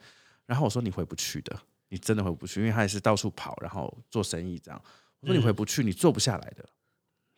[0.46, 1.58] 然后我说你回不去的，
[1.88, 4.78] 你真的回不去，因为他也是到处跑，然后做生意这样。
[5.20, 6.64] 我说你回不去，你做不下来的。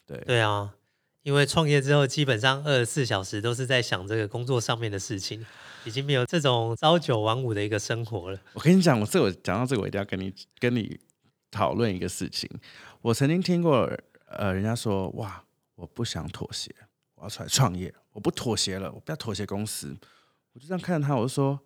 [0.05, 0.75] 对对啊，
[1.23, 5.47] 因为创业之后，基本上二十四小时都是在想这个工作上面的事情，
[5.85, 8.41] 已经没有这种朝九晚五的一个生活了。
[8.55, 10.99] 我跟你讲，我这我讲到这个，我一定要跟你跟你
[11.53, 12.51] 讨论一个事情。
[13.03, 13.89] 我曾经听过，
[14.27, 15.43] 呃，人家说，哇，
[15.75, 16.75] 我不想妥协，
[17.15, 19.97] 我要出来创业，我不妥协了，我不要妥协公司。
[20.53, 21.61] 我就这样看着他，我就说，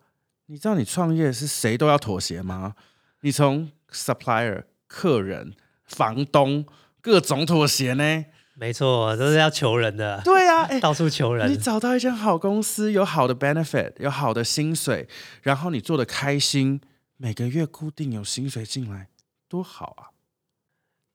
[0.45, 2.75] 你知道你创业是谁都要妥协吗？
[3.21, 6.65] 你从 supplier、客人、房东
[7.01, 8.25] 各种妥协呢？
[8.53, 10.21] 没错，都是要求人的。
[10.23, 11.49] 对呀，哎，到处求人。
[11.49, 15.07] 你找到一间好公司，有好的 benefit，有好的薪水，
[15.41, 16.79] 然后你做的开心，
[17.17, 19.07] 每个月固定有薪水进来，
[19.47, 20.11] 多好啊！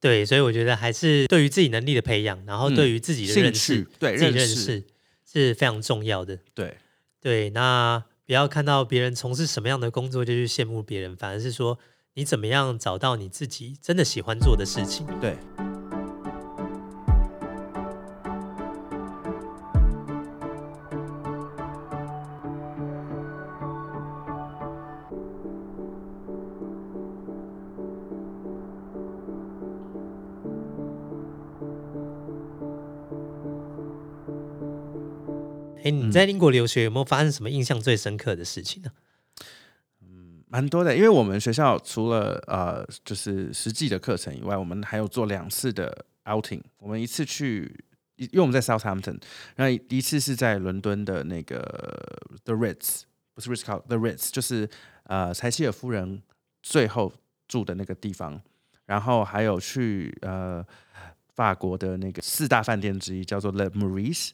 [0.06, 4.84] 对，所以我觉得还是对于自己能力的培养，然后对于自己的认识，对自己认识
[5.28, 6.38] 是非常重要的。
[6.54, 6.76] 对
[7.20, 11.80] 对，那不要看到别人从事什么样的工作就去羡慕别人，反而是说
[12.14, 15.04] 你怎么样找到你自己真的喜欢做的事情。
[15.20, 15.36] 对。
[35.86, 38.90] 哎，你在英国留学有没有发生什么印象最深刻的事情呢？
[40.02, 46.60] 嗯，蛮多的，因为我们学校除了呃就是实际的课程以外，我们还有做两次的 outing。
[46.78, 47.84] 我们一次去，
[48.16, 49.20] 因为我们在 Southampton，
[49.54, 51.60] 然后一次是在伦敦的那个
[52.42, 54.68] The Ritz，不是 Ritz，The Ritz，就是
[55.04, 56.20] 呃柴契尔夫人
[56.64, 57.12] 最后
[57.46, 58.42] 住的那个地方。
[58.86, 60.64] 然后还有去呃
[61.36, 64.30] 法国的那个四大饭店之一，叫做 Le Maurice。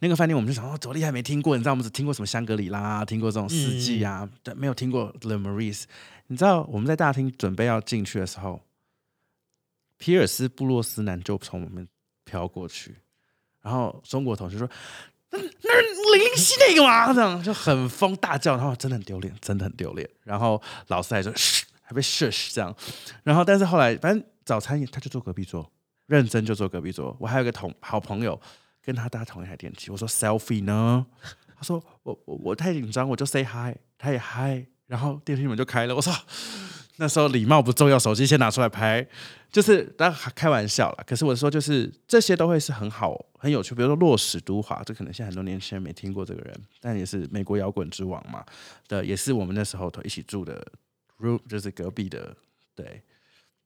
[0.00, 1.56] 那个饭店我们就想哦，多厉害，没听过。
[1.56, 5.84] 你知道我们只听过什么香格里拉，听过这种四季啊，但没有听过 Le Maurice。
[6.26, 8.60] 你知道我们在大厅准备要进去的时候，
[9.96, 11.88] 皮尔斯布洛斯南就从我们
[12.24, 12.96] 飘过去，
[13.62, 14.68] 然后中国同学说
[15.30, 20.08] ：“那那零零七那个嘛，这样就很疯大叫，然后真的很丢脸，真的很丢脸。
[20.24, 22.74] 然后老师还说嘘，还被 shush 这样。
[23.22, 25.70] 然后但是后来反正早餐他就坐隔壁桌，
[26.10, 27.16] 认真就坐隔壁桌。
[27.18, 28.38] 我还有个同好朋友。
[28.82, 31.04] 跟他搭同一台电梯，我说 selfie 呢？
[31.54, 35.94] 他说我我我太紧张，我就 say hi，他也 hi，然后电梯门就开了。
[35.94, 36.10] 我说
[36.96, 39.06] 那时候礼貌不重要，手机先拿出来拍，
[39.52, 41.04] 就是当开玩笑了。
[41.06, 48.42] 可是我说就是这些都会是很好很有趣，比如说洛史都华，这可能现在很多年轻人没听过这个人，但也是美国摇滚之王嘛
[48.88, 50.66] 的，也是我们那时候一起住的
[51.18, 52.34] room，就是隔壁的
[52.74, 53.02] 对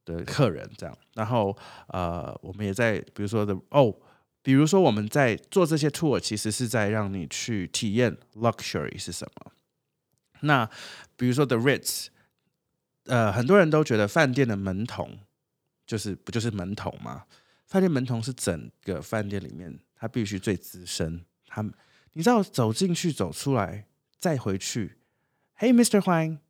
[0.04, 0.96] 的客人这样。
[1.14, 1.56] 然后
[1.88, 3.94] 呃，我们也在比如说的哦。
[4.46, 9.52] 比如说，我们在做这些 tour，其实是在让你去体验 luxury 是什么。
[10.40, 10.68] 那
[11.16, 12.08] 比如说 The Ritz，
[13.06, 15.18] 呃，很多人都觉得饭店的门童
[15.86, 17.24] 就是不就是门童吗？
[17.64, 21.24] 饭店门童是整个饭店里面他必须最资深。
[21.46, 21.62] 他
[22.12, 23.86] 你知道走进去走出来
[24.18, 24.98] 再回去
[25.58, 26.02] ，Hey Mr.
[26.02, 26.40] Huang。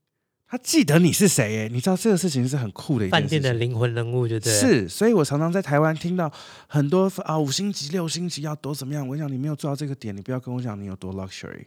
[0.54, 4.52] 他记得你是谁诶，你知道这个事情是很酷的一件饭店的灵魂人物，就对。
[4.52, 6.32] 是，所以我常常在台湾听到
[6.68, 9.04] 很多啊五星级、六星级要多怎么样。
[9.08, 11.64] 我想你没有做到这个点，你不要跟我讲你有多 luxury。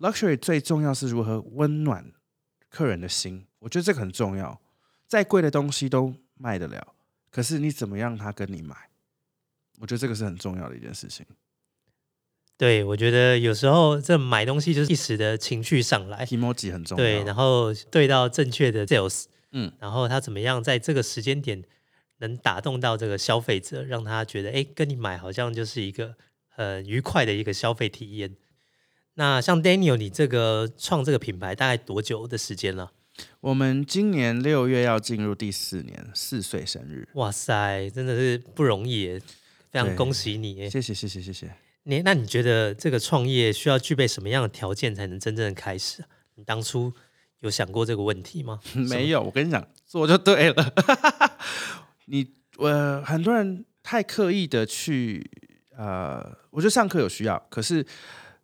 [0.00, 2.04] luxury 最重要是如何温暖
[2.68, 4.60] 客人的心，我觉得这个很重要。
[5.06, 6.84] 再贵的东西都卖得了，
[7.30, 8.74] 可是你怎么让他跟你买？
[9.78, 11.24] 我觉得这个是很重要的一件事情。
[12.56, 17.04] 对，我觉得有时候这买东西就是一时的情绪上来，emoji 很重要。
[17.04, 21.64] 对，然后对到正确的 sales，嗯，然后他怎么样在这个时间点
[22.18, 26.14] 能打动到这个消费者，让他觉得哎，跟你买好像就是一个
[26.48, 28.36] 很愉快的一个消费体验。
[29.14, 32.92] 那像 Daniel，你这个创这个品牌大概多久的时间了？
[33.40, 37.08] 我们今年六月要进入第四年，四岁生日。
[37.14, 39.20] 哇塞，真的是不容易，
[39.70, 40.70] 非常恭喜你！
[40.70, 41.63] 谢谢，谢谢，谢谢。
[41.86, 46.02] 你那你觉得这个创业需要具备什么样的条件才能真正的开始？
[46.36, 46.92] 你当初
[47.40, 48.58] 有想过这个问题吗？
[48.88, 50.74] 没有，我跟你讲，做就对了。
[52.06, 55.30] 你我很多人太刻意的去
[55.76, 57.84] 呃，我觉得上课有需要，可是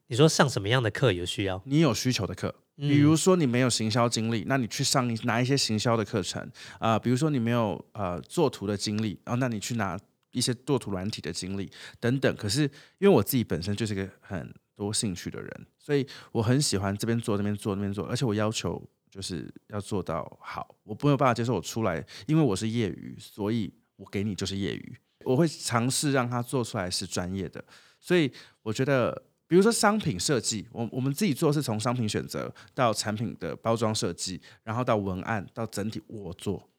[0.08, 1.62] 你说上什么样的课有需要？
[1.64, 6.46] 你有需求的课，比如说你没有行销经历，那你去上拿一些行销的课程
[6.78, 6.98] 啊。
[6.98, 9.98] 比如说你没有呃做图的经历，然后那你去拿。
[10.32, 12.62] 一些做图软体的经历等等，可是
[12.98, 20.74] 因为我自己本身就是个很多兴趣的人，所以我很喜欢这边做那边做那边做，而且我要求就是要做到好。
[20.84, 24.96] 我没有办法接受我出来，因为我是业余，所以我给你就是业余。
[25.24, 27.62] 我会尝试让他做出来是专业的。
[27.98, 29.12] 所以我觉得，
[29.46, 36.69] 比如说商品设计，我我们自己做是从商品选择到产品的包装设计，然后到文案到整体我做。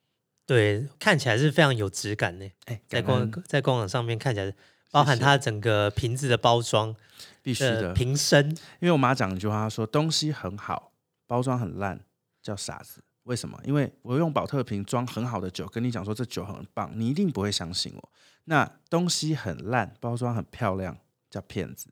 [0.46, 2.50] 对，看起来是非常有质感呢。
[2.66, 4.54] 哎，在官在官网上面看起来，
[4.92, 6.96] 包含它整个瓶子的包装
[7.42, 8.50] 必须的，瓶身，
[8.80, 10.92] 因为我妈讲一句话，她说东西很好，
[11.26, 12.02] 包装很烂，
[12.42, 13.02] 叫傻子。
[13.24, 13.58] 为什么？
[13.64, 18.10] 因为我用保特瓶装很好的酒，跟你讲说这酒很棒，你一定不会相信我。
[18.46, 20.98] 那东西很烂，包装很漂亮，
[21.30, 21.88] 叫骗子。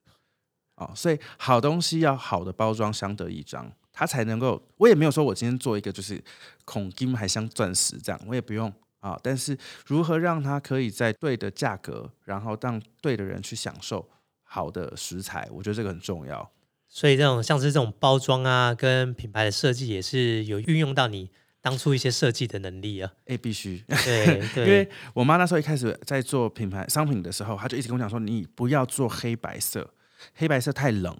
[0.76, 4.62] 哦，所以好东西要好的包装相得益彰，它才能够。
[4.78, 6.24] 我也没有说我今天做一个就是
[6.64, 9.20] 孔金还镶钻石这样，我也不用啊。
[9.22, 14.08] 但是如何让它可以在对的价格，然后让对的人去享受
[14.44, 16.50] 好的食材，我觉得这个很重要。
[16.88, 23.12] 所以这种像是这种包装啊，跟品牌的设计也是有运用到你当初一些设计的能力啊。
[23.26, 23.84] 哎，必须。
[24.06, 29.94] 对 对，因为我妈那时候一开始在做品牌商品的时候，她就一直跟我讲说：“你不要做黑白色，
[30.36, 31.16] 黑白色太冷，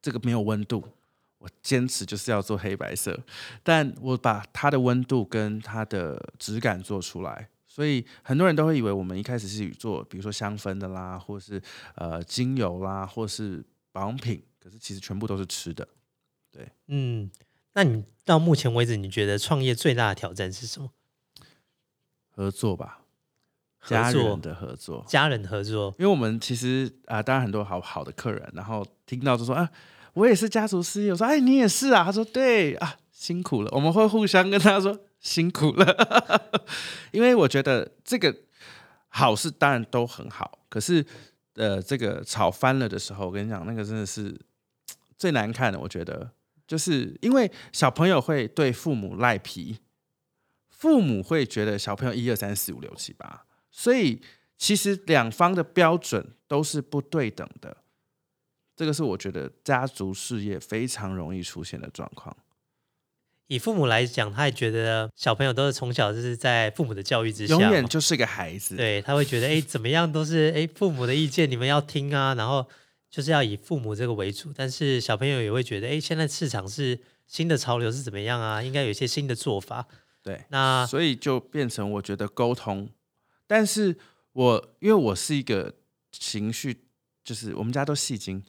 [0.00, 0.84] 这个没有温度。”
[1.40, 3.18] 我坚持就是要做黑白色，
[3.62, 11.60] 但我把它的温度跟它的质感做出来，所以很多人都会以为我们一开始是做，比如说香氛的啦，或是
[11.94, 15.88] 呃精油啦，或是保养品，可是其实全部都是吃的。
[16.52, 17.30] 对嗯，
[17.72, 20.90] 那你到目前为止，你觉得创业最大的挑战是什么？
[22.28, 23.00] 合作吧，
[23.86, 29.70] 家人的合作，家人合作，因为我们其实啊、当然很多好好的客人，然后听到就说啊，
[30.14, 36.62] 我也是家族事业，我说哎，你也是啊，他说对啊，辛苦了，我们会互相跟他说辛苦了，
[37.12, 38.34] 因为我觉得这个
[39.08, 41.04] 好事当然都很好，可是
[41.54, 44.38] 呃，这个吵翻了的时候，我跟你讲，那个真的是
[45.18, 46.30] 最难看的，我觉得。
[46.66, 49.80] 就是因为小朋友会对父母赖皮，
[50.68, 53.42] 父母会觉得小朋友一二三四五六七八，
[53.72, 54.22] 所以
[54.56, 57.78] 其实两方的标准都是不对等的。
[58.80, 62.34] 这个是我觉得家族事业非常容易出现的状况。
[63.46, 72.66] 以父母来讲，他也觉得小朋友都是从小就是在父母的教育之下永，远就是个孩子，对，他会觉得哎，怎么样都是哎父母的意见你们要听啊，然后
[73.10, 74.50] 就是要以父母这个为主。
[74.56, 78.62] 但是小朋友也会觉得哎，现在市场是新的潮流是怎么样啊？
[78.62, 79.86] 应该有一些新的做法。
[80.22, 82.88] 对，那所以就变成我觉得沟通，
[83.46, 83.98] 但是
[84.32, 85.74] 我因为我是一个
[86.10, 86.84] 情绪，
[87.30, 88.42] 就是我们家都戏精，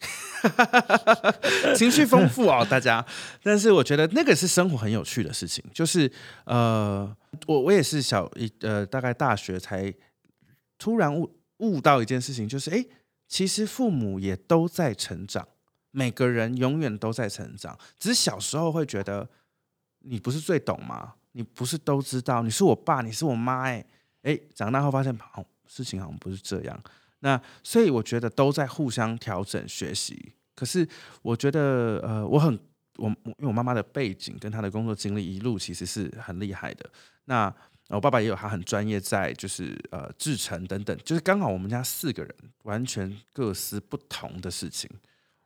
[1.78, 3.06] 情绪丰富哦，大家。
[3.44, 6.12] 但是我觉得那个是生活很有趣的事情，就是
[6.46, 7.16] 呃，
[7.46, 9.94] 我我也是小一呃，大概大学才
[10.80, 12.90] 突然悟悟到一件事情，就是诶，
[13.28, 15.48] 其实父母也都在成长，
[15.92, 19.30] 每个人永远都在成长，只是小时候会觉得
[20.00, 21.14] 你不是最懂吗？
[21.34, 23.86] 你不是都知道，你是我爸，你是我妈、欸，
[24.24, 26.84] 哎哎，长大后发现，好、事情好像不是这样。
[27.22, 30.34] 那所以我觉得都在互相调整学习。
[30.54, 30.88] 可是
[31.24, 32.60] 我觉得，呃，我很
[32.98, 36.88] 我因为我妈妈的背景跟她的工作经历一路其实是很厉害的。
[37.26, 37.52] 那
[37.88, 44.90] 我爸爸也有他很专业在就是呃制程等等，就是刚好我们家四个人完全各司不同的事情，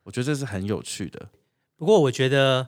[0.04, 1.30] 我觉得这是很有趣的。
[1.76, 2.68] 不过我觉得，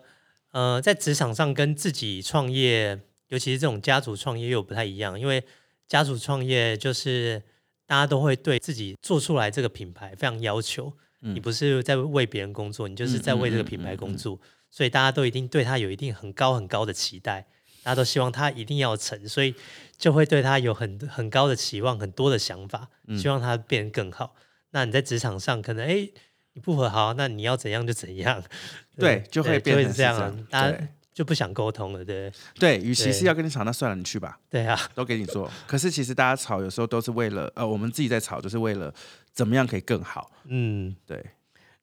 [0.52, 5.44] 呃，在职场上跟自己创业，尤其是这种家族创业又不太一样，因为
[5.88, 7.44] 家族创业就是
[7.88, 10.94] 大家都会对自己做出来这个品牌非常要求。
[11.22, 11.34] 嗯。
[11.34, 17.48] 你不是在为别人工作，你就是在为这个品牌工作，所以大家都一定对他有一定很高很高的期待，
[17.82, 19.56] 大家都希望他一定要成，所以
[19.98, 24.36] 就会对他有很很高的期望，很多的想法，希望他变得更好。
[24.72, 26.08] 那你在职场上可能哎
[26.54, 28.44] 你不和好，那你要怎样就怎样，
[29.00, 30.78] 对就会对变成这样啊，大家
[31.18, 34.38] 就不想沟通了，对对，与其是要跟你吵，那算了，你去吧。
[34.52, 35.50] 对啊， 都给你做。
[35.66, 38.94] 可是其实大家吵，有时候都是为了呃，我们自己在吵，就是为了
[39.34, 40.30] 怎么样可以更好。
[40.46, 41.32] 嗯，对，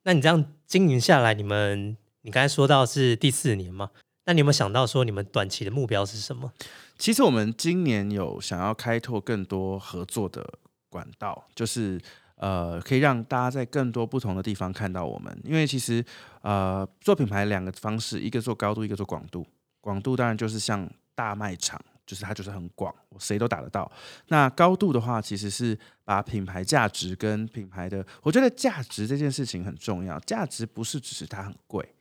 [0.05, 3.91] 那你这样经营下来，你们你刚才说到是第四年嘛？
[4.27, 6.53] 那你有没有想到说你们短期的目标是什么？
[6.97, 10.49] 其实我们今年有想要开拓更多合作的
[10.89, 12.01] 管道，就是
[12.37, 15.37] 呃，可以让大家在更多不同的地方看到我们。
[15.45, 16.05] 因为其实
[16.43, 19.47] 呃，做品牌两个方式，一个做高度，一个做广度。
[19.81, 23.91] 广度当然就是像大卖场，就是它就是很广，我谁都打得到。
[24.29, 30.19] 那高度的话，其实是把品牌价值跟品牌的，我觉得价值这件事情很重要。
[30.21, 31.95] 价值不是只是它很贵，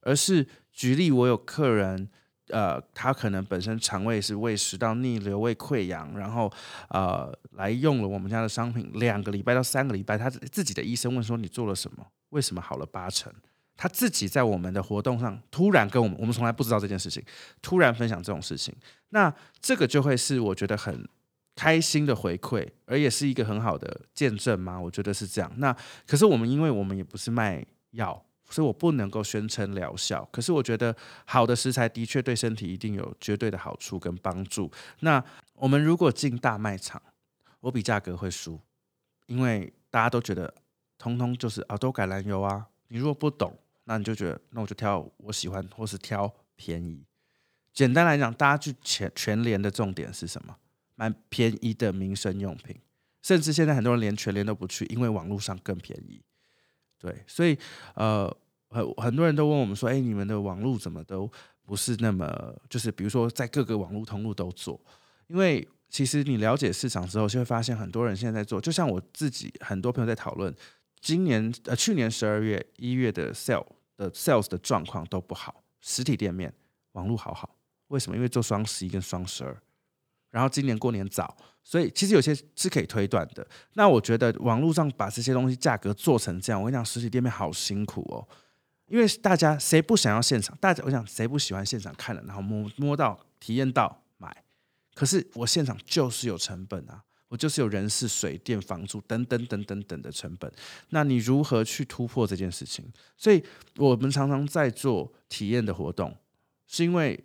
[0.00, 2.08] 而是举例，我有客人。
[2.52, 6.52] 呃，他可能本身肠胃是胃食道逆流、胃溃疡，然后
[6.90, 12.06] 呃来用了我们家的商品两个礼拜到三个礼拜，他自己的医生问说你做了什么？
[12.28, 13.32] 为什么好了八成？
[13.74, 17.22] 他自己在我们的活动上突然跟我们，我们从来不知道这件事情，
[17.62, 18.72] 突然分享这种事情，
[19.08, 21.08] 那这个就会是我觉得很
[21.56, 24.78] 开心的回馈，而也是一个很好的见证吗？
[24.78, 25.50] 我觉得是这样。
[25.56, 25.74] 那
[26.06, 28.22] 可是我们，因为我们也不是卖药，
[28.52, 30.28] 所以我不能够宣称疗效。
[30.30, 30.94] 可是我觉得
[31.24, 34.70] 好的食材的确对身体一定有绝对的好处跟帮助。
[35.00, 35.24] 那
[35.54, 37.02] 我们如果进大卖场，
[37.60, 38.60] 我比价格会输，
[39.26, 40.52] 因为大家都觉得
[40.98, 42.66] 通通就是啊都橄榄油啊。
[42.88, 47.02] 你如果不懂，那你就觉得那我就挑我喜欢，或是挑便宜。
[47.72, 50.56] 简单来讲，大家去全全联的重点是什么？
[50.94, 52.76] 买便宜的民生用品，
[53.22, 56.20] 甚至现在很多人连全联都不去，因为网络上更便宜。
[56.98, 57.58] 对，所以
[57.94, 58.30] 呃，
[58.72, 61.30] 很很多人都问我们说，哎，你们的网络怎么都
[61.64, 64.80] 不是那么，就是比如说在各个网络通路都做，
[65.28, 70.52] 因为其实你了解市场之后，就会发现很多人现在在做，就像我自己，很多朋友在讨论，
[71.00, 73.66] 今年呃去年十二月一月的 sale
[73.96, 76.52] 的 sales 的状况都不好，实体店面
[76.92, 77.54] 网络好好，
[77.88, 78.16] 为什么？
[78.16, 79.56] 因为做双十一跟双十二。
[80.30, 83.46] 然后今年过年早，所以其实有些是可以推断的。
[83.74, 88.26] 那我觉得网络上把这些东西价格做成这样，我跟你讲，实体店面好辛苦哦。
[88.92, 90.54] 因为大家谁不想要现场？
[90.60, 94.44] 大家我想谁不喜欢现场看了，然后摸摸到、体验到买？
[94.92, 100.52] 可是我现场就是有成本啊，我就是有人事、水电、房租等等等等等的成本。
[100.90, 102.84] 那你如何去突破这件事情？
[103.16, 103.42] 所以
[103.78, 106.14] 我们常常在做体验的活动，
[106.66, 107.18] 是因为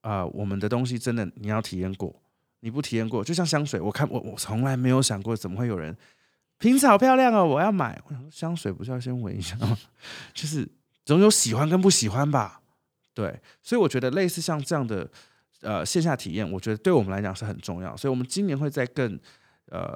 [0.00, 2.18] 啊，我们的东西真的你要体验过。
[2.60, 5.94] 你不体验过，就像香水，我看我我从来没有想过，怎么会有人
[6.56, 8.00] 瓶子好漂亮哦，我要买。
[8.06, 9.76] 我想香水不是要先闻一下吗？
[10.32, 10.66] 就是
[11.10, 12.60] 总有喜欢跟不喜欢吧。
[13.12, 15.10] 对，所以我觉得类似像这样的
[15.62, 17.96] 呃线下体验，我觉得对我们来讲是很重要。
[17.96, 19.18] 所以我们今年会在更
[19.72, 19.92] 呃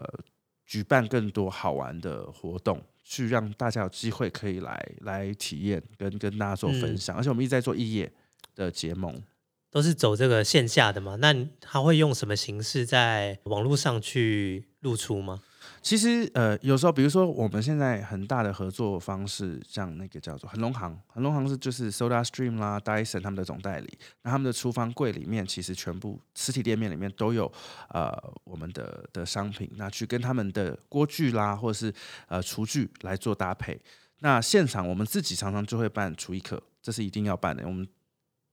[0.67, 7.17] 举办更多好玩的活动，去让大家有机会可以来来体验，跟跟大家做分享。
[7.17, 8.13] 而且我们一直在做异业
[8.57, 9.23] 的结盟。
[9.71, 11.15] 都是走这个线下的嘛？
[11.21, 15.41] 那他会用什么形式在网络上去露出吗？
[15.83, 27.51] 其实呃，有时候比如说我们现在很大的合作方式，像那个叫做恒隆行，恒隆行是就是 Soda Stream 啦、Dyson 他们的总代理，那他们的厨房柜里面其实全部实体店面里面都有
[27.89, 31.93] 呃我们的的商品，那去跟他们的锅具啦或者是
[32.29, 33.79] 呃厨具来做搭配。
[34.21, 37.63] 那现场我们自己常常就会办厨艺课，这是一定要办的。
[37.67, 37.87] 我们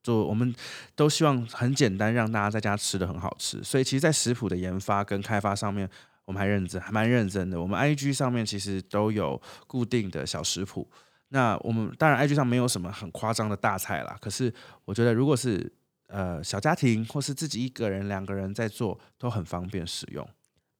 [0.03, 0.53] 做我们
[0.95, 3.63] 都希望很简单，让大家在家吃的很好吃。
[3.63, 5.89] 所以其实，在食谱的研发跟开发上面，
[6.31, 7.61] 我们还认真，还蛮认真的。
[7.61, 10.89] 我们 IG 上面其实都有固定的小食谱。
[11.27, 14.53] 那我们当然 IG 上没有什么很夸张的大菜啦，可是
[14.85, 15.71] 我觉得，如果是
[16.07, 20.25] 呃小家庭或是自己一个人、两个人在做，都很方便使用。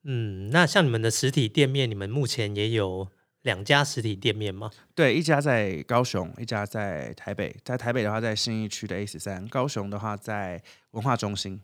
[0.03, 3.09] 嗯，那像你们的实体店面，你们目前也有。
[3.43, 4.69] 两家实体店面吗？
[4.93, 7.55] 对，一家在高雄，一家在台北。
[7.65, 11.59] 在台北的话，在信义区的 A 十三；高雄的话，在文化中心。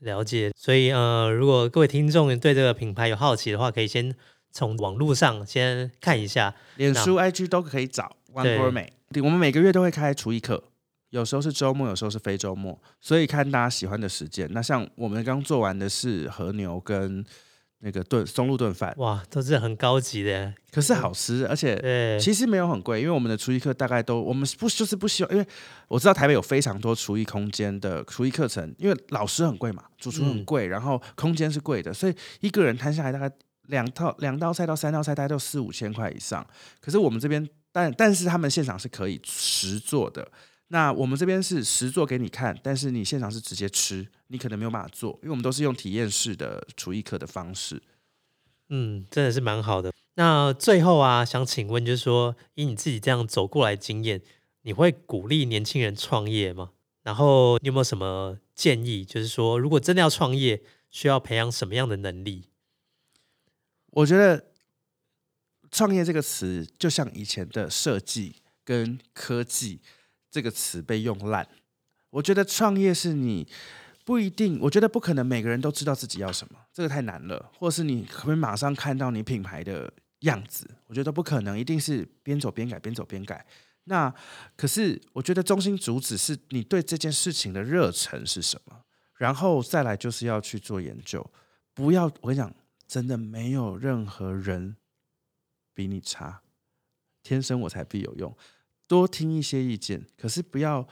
[0.00, 0.52] 了解。
[0.56, 4.14] 所以，呃，如果各位听众对这个品牌有好奇的话，可以先
[4.50, 8.16] 从网络上先看一下，脸书、IG 都可以找。
[8.32, 8.88] One Gourmet，
[9.22, 10.64] 我们每个月都会开厨艺课，
[11.10, 14.48] 有时候是周末，有时候是非周末，所以看大家喜欢的时间。
[14.52, 17.24] 那像我们刚做完的是和牛跟。
[17.80, 25.46] 那个炖松露炖饭，哇，都是很高级的，可是好吃，而且其实没有很贵，因为我们的厨艺课大概都，我们不就是不希望，因为
[25.86, 33.30] 我知道台北有非常多厨艺空间的厨艺课程，因为老师很贵嘛，主厨很贵，然后空间是贵的，所以一个人摊下来大概
[33.68, 36.44] 两套两道菜到三道菜，大概都四五千块以上。
[36.80, 40.28] 可是我们这边，但但是他们现场是可以实做的。
[40.70, 47.82] 那我们这边是实做给你看，但是你现场是直接吃，你可能没有办法做，因为我们都是用体验式的厨艺课的方式。
[48.68, 49.90] 嗯，真的是蛮好的。
[50.16, 54.20] 那最后啊，想请问，就是说，以你自己这样走过来经验，
[54.60, 56.72] 你会鼓励年轻人创业吗？
[57.02, 59.06] 然后你有没有什么建议？
[59.06, 62.50] 就是说，如果真的要创业，需要培养什么样的能力？
[63.92, 64.48] 我觉得
[65.70, 69.80] 创业这个词，就像以前的设计跟科技。
[70.30, 71.48] 这个词被用烂，
[72.10, 73.48] 我觉得创业是你
[74.04, 83.44] 不一定，我觉得不可能每个人都知道自己要什么，这个太难了，或是你可以马上看到你品牌的样子，我觉得不可能，一定是边走边改，边走边改。
[83.84, 84.12] 那
[84.56, 88.82] 可是我觉得中心主旨是你对这件事情的热忱是什么，
[89.16, 91.30] 然后再来就是要去做研究，
[91.72, 92.54] 不要我跟你讲，
[92.86, 94.76] 真的没有任何人
[95.74, 96.42] 比你差，
[97.22, 98.36] 天生我才必有用。
[98.88, 100.84] 多听一些意见，可是不要，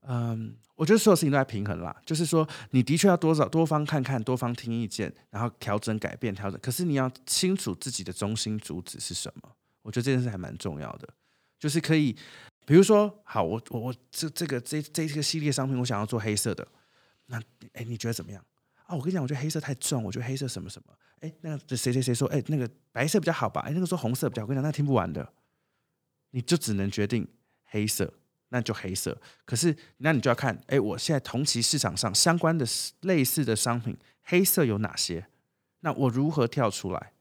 [0.00, 1.96] 嗯，我觉得所有事情都在平衡啦。
[2.04, 6.60] 就是说，你的确要多少多方看看，多方听意见，然后调整、改变、调整。
[6.60, 9.50] 可是你要清楚自己的中心主旨是什么。
[9.82, 11.08] 我觉得这件事还蛮重要的，
[11.58, 12.16] 就是可以
[12.66, 16.66] 比如说，好，我我我这这个这这这个系列商品，我想要做黑色的，
[17.26, 17.40] 那
[17.74, 18.44] 哎，你觉得怎么样？
[18.86, 23.60] 啊，我跟你讲，我觉得黑色太重，我觉得黑色什么什么，哎，那个谁谁谁说，哎，那个白色比较好吧？
[23.62, 25.32] 哎，那个说红色比较，我跟你讲，那听不完的，
[26.30, 27.26] 你就只能决定
[27.74, 28.14] 黑色，
[28.50, 29.20] 那就黑色。
[29.44, 32.64] 可是那你就要看，哎，我现在同期市场上相关的
[33.00, 35.26] 类似的商品，黑色有哪些？
[35.80, 37.12] 那我如何跳出来？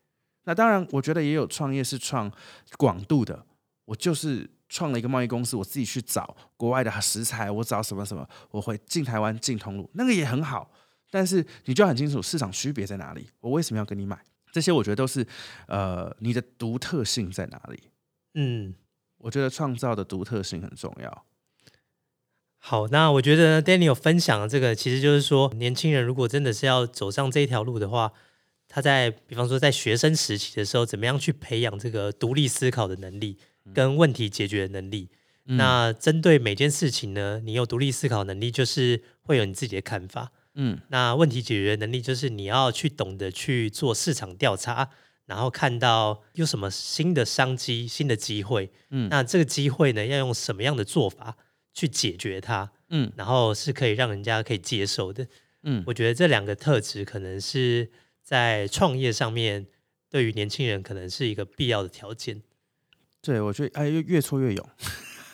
[0.44, 2.32] 那当然，我觉得也有创业是创
[2.78, 3.44] 广度的，
[3.86, 10.72] 我就是创了一个贸易公司，我自己去找国外的食材，我找什么什么，我会进台湾进通路，那个也很好。
[11.10, 14.24] 但是你就要很清楚市场区别在哪里，我为什么要跟你买？
[14.52, 15.26] 这些我觉得都是
[15.68, 17.90] 呃你的独特性在哪里？
[18.36, 18.76] 嗯，
[19.24, 21.26] 我觉得创造的独特性很重要。
[22.58, 28.14] 好，那我觉得 Daniel 分享的这个，其实就是说，年轻人如果真的是要走上这一条路的话，
[28.68, 33.38] 他在比方说在学生时期的时候，怎么样去培养这个独立思考的能力
[33.74, 35.10] 跟问题解决的能力？
[35.46, 40.32] 那针对每件事情呢，你有独立思考能力，就是会有你自己的看法。
[40.56, 44.90] 嗯，那问题解决能力就是你要去懂得去做市场调查，
[45.26, 48.72] 然后看到有什么新的商机、新的机会。
[48.90, 51.38] 嗯，那这个机会呢，要用什么样的做法
[51.74, 52.72] 去解决它？
[52.90, 55.28] 嗯，然后是可以让人家可以接受的。
[55.64, 57.90] 嗯，我觉得这两个特质可能是
[58.22, 59.66] 在创业上面
[60.10, 62.44] 对于年轻人可能是一个必要的条件。
[63.22, 64.70] 对，我觉得哎，越越挫越勇。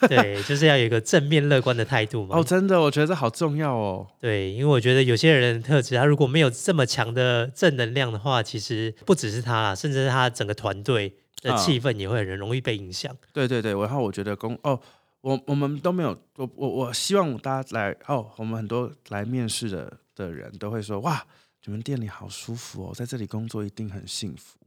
[0.08, 2.38] 对，就是要有一个正面乐观的态度嘛。
[2.38, 4.08] 哦，真的，我觉得这好重要哦。
[4.20, 13.16] 对，因为我觉得有些人的特质，他如果没有这么强的正能量的话，其实不只是他，甚至是他整个团队的气氛也会很容易被影响。
[13.34, 14.80] 对对对，然后我觉得公哦，
[15.22, 21.26] 我我们都没有，我我我希望大家来哦，我们很多来面试的的人都会说，哇，
[21.66, 24.58] 你们店里好舒服哦，在这里工作一定很幸福。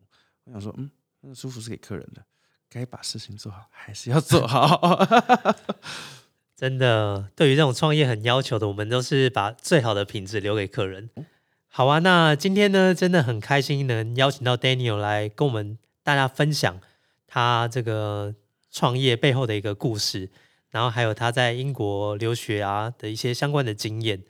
[0.44, 0.90] 我想说，嗯，
[1.22, 2.22] 那个舒服是给客人的。
[2.72, 5.06] 该把事情做好，还是要做好。
[6.56, 11.10] 真的，对于这种创业很要求的，我们都是把最好的品质留给客人。
[11.68, 16.80] 好啊，那今天呢，真的很开心能邀请到 Daniel 来跟我们大家分享
[17.26, 18.34] 他这个
[18.70, 20.30] 创业背后的一个故事，
[20.70, 24.22] 然后还有他在英国留学啊的一些相关的经验。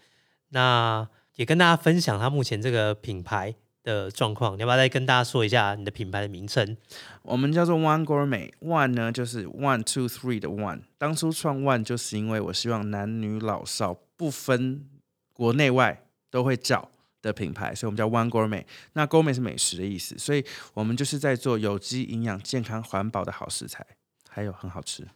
[0.51, 3.55] 那也跟大家分享他目前这个品牌。
[3.83, 6.77] 的状况，你要不要再跟大家说一下你的品牌的名称？
[7.23, 10.83] 我们叫做 One Gourmet，One 呢就是 One Two Three 的 One。
[10.99, 14.89] 当初创 One 就是因为我希望男女老少不分
[15.33, 18.65] 国内外都会叫的品牌，所以我们叫 One Gourmet。
[18.93, 23.85] 那 Gourmet 是美食的意思，所以我们就是在做有机、营养、健康、环保的好食材，
[24.29, 25.07] 还有很好吃。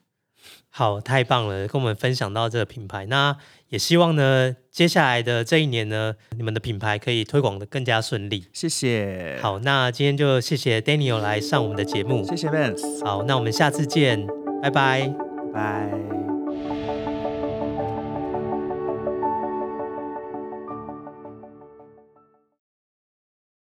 [0.70, 3.06] 好，太棒了，跟我们分享到这个品牌。
[3.06, 3.36] 那
[3.68, 8.46] 也希望呢，接下来的这一年呢，你们的品牌可以推广的更加顺利。
[8.52, 9.38] 谢谢。
[9.40, 12.24] 好，那今天就谢谢 Daniel 来上我们的节目。
[12.24, 13.04] 谢谢 Vance。
[13.04, 14.26] 好，那我们下次见，
[14.62, 15.12] 拜拜，
[15.54, 16.25] 拜。